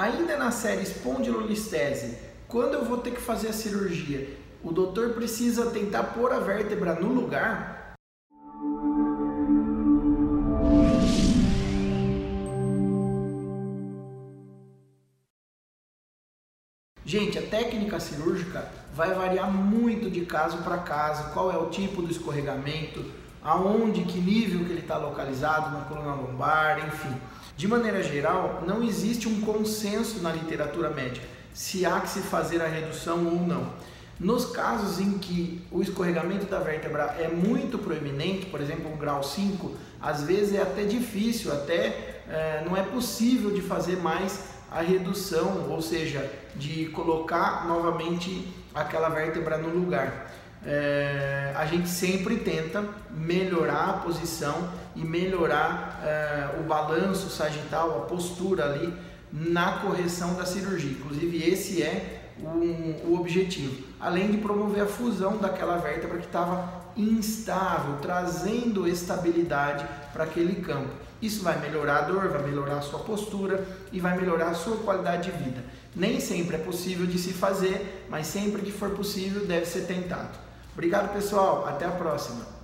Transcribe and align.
Ainda 0.00 0.38
na 0.38 0.50
série 0.50 0.80
espondilolistese, 0.80 2.16
quando 2.48 2.72
eu 2.72 2.86
vou 2.86 2.96
ter 2.96 3.10
que 3.10 3.20
fazer 3.20 3.48
a 3.48 3.52
cirurgia, 3.52 4.34
o 4.64 4.72
doutor 4.72 5.10
precisa 5.10 5.70
tentar 5.70 6.04
pôr 6.14 6.32
a 6.32 6.38
vértebra 6.38 6.94
no 6.94 7.12
lugar? 7.12 7.92
Gente, 17.04 17.38
a 17.38 17.42
técnica 17.42 18.00
cirúrgica 18.00 18.72
vai 18.94 19.12
variar 19.12 19.52
muito 19.52 20.10
de 20.10 20.24
caso 20.24 20.62
para 20.62 20.78
caso, 20.78 21.30
qual 21.34 21.52
é 21.52 21.58
o 21.58 21.68
tipo 21.68 22.00
do 22.00 22.10
escorregamento, 22.10 23.04
aonde, 23.42 24.02
que 24.04 24.20
nível 24.20 24.64
que 24.64 24.72
ele 24.72 24.80
está 24.80 24.96
localizado 24.98 25.70
na 25.70 25.84
coluna 25.84 26.14
lombar, 26.14 26.86
enfim. 26.86 27.16
De 27.56 27.68
maneira 27.68 28.02
geral, 28.02 28.62
não 28.66 28.82
existe 28.82 29.28
um 29.28 29.40
consenso 29.40 30.20
na 30.20 30.32
literatura 30.32 30.90
médica 30.90 31.26
se 31.52 31.84
há 31.84 32.00
que 32.00 32.08
se 32.08 32.20
fazer 32.20 32.62
a 32.62 32.66
redução 32.66 33.26
ou 33.26 33.40
não. 33.40 33.72
Nos 34.18 34.46
casos 34.46 35.00
em 35.00 35.18
que 35.18 35.62
o 35.70 35.82
escorregamento 35.82 36.46
da 36.46 36.58
vértebra 36.58 37.16
é 37.18 37.28
muito 37.28 37.78
proeminente, 37.78 38.46
por 38.46 38.60
exemplo, 38.60 38.92
um 38.92 38.96
grau 38.96 39.22
5, 39.22 39.74
às 40.00 40.22
vezes 40.22 40.54
é 40.54 40.62
até 40.62 40.84
difícil, 40.84 41.50
até 41.52 42.22
é, 42.28 42.62
não 42.66 42.76
é 42.76 42.82
possível 42.82 43.50
de 43.50 43.62
fazer 43.62 43.96
mais 43.96 44.44
a 44.70 44.82
redução, 44.82 45.70
ou 45.70 45.80
seja, 45.80 46.30
de 46.54 46.86
colocar 46.86 47.66
novamente 47.66 48.46
aquela 48.74 49.08
vértebra 49.08 49.58
no 49.58 49.68
lugar 49.70 50.30
é, 50.64 51.52
a 51.56 51.64
gente 51.66 51.88
sempre 51.88 52.36
tenta 52.36 52.84
melhorar 53.10 53.90
a 53.90 53.92
posição 53.94 54.68
e 54.94 55.04
melhorar 55.04 56.00
é, 56.04 56.60
o 56.60 56.64
balanço 56.64 57.30
sagital, 57.30 58.02
a 58.02 58.06
postura 58.06 58.64
ali 58.64 58.92
na 59.32 59.78
correção 59.78 60.34
da 60.34 60.44
cirurgia. 60.44 60.90
Inclusive, 60.90 61.48
esse 61.48 61.82
é 61.82 62.32
o, 62.40 63.10
o 63.10 63.20
objetivo. 63.20 63.84
Além 63.98 64.30
de 64.30 64.38
promover 64.38 64.82
a 64.82 64.86
fusão 64.86 65.38
daquela 65.38 65.76
vértebra 65.78 66.18
que 66.18 66.26
estava 66.26 66.80
instável, 66.96 67.96
trazendo 68.02 68.86
estabilidade 68.86 69.86
para 70.12 70.24
aquele 70.24 70.56
campo. 70.56 70.90
Isso 71.22 71.42
vai 71.42 71.58
melhorar 71.60 71.98
a 71.98 72.02
dor, 72.02 72.28
vai 72.28 72.42
melhorar 72.42 72.78
a 72.78 72.82
sua 72.82 73.00
postura 73.00 73.66
e 73.92 74.00
vai 74.00 74.16
melhorar 74.18 74.48
a 74.48 74.54
sua 74.54 74.78
qualidade 74.78 75.30
de 75.30 75.38
vida. 75.38 75.62
Nem 75.94 76.18
sempre 76.18 76.56
é 76.56 76.58
possível 76.58 77.06
de 77.06 77.18
se 77.18 77.32
fazer, 77.32 78.06
mas 78.08 78.26
sempre 78.26 78.62
que 78.62 78.72
for 78.72 78.90
possível 78.90 79.46
deve 79.46 79.66
ser 79.66 79.82
tentado. 79.82 80.49
Obrigado, 80.72 81.12
pessoal. 81.12 81.66
Até 81.66 81.84
a 81.84 81.90
próxima. 81.90 82.59